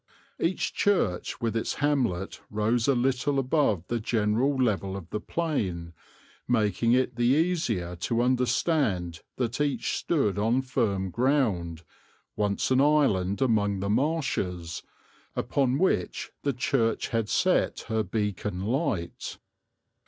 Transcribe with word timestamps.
Each 0.39 0.73
church 0.73 1.41
with 1.41 1.55
its 1.55 1.75
hamlet 1.75 2.41
rose 2.49 2.87
a 2.87 2.95
little 2.95 3.37
above 3.37 3.85
the 3.85 3.99
general 3.99 4.57
level 4.57 4.97
of 4.97 5.07
the 5.11 5.19
plain, 5.19 5.93
making 6.47 6.93
it 6.93 7.17
the 7.17 7.27
easier 7.35 7.95
to 7.97 8.23
understand 8.23 9.21
that 9.35 9.61
each 9.61 9.95
stood 9.95 10.39
on 10.39 10.63
firm 10.63 11.11
ground, 11.11 11.83
once 12.35 12.71
an 12.71 12.81
island 12.81 13.43
among 13.43 13.79
the 13.79 13.91
marshes, 13.91 14.81
upon 15.35 15.77
which 15.77 16.31
the 16.41 16.53
church 16.53 17.09
had 17.09 17.29
set 17.29 17.81
her 17.81 18.01
beacon 18.01 18.65
light. 18.65 19.37